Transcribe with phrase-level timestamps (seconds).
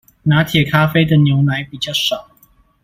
[0.23, 2.31] 拿鐵咖啡的牛奶比較少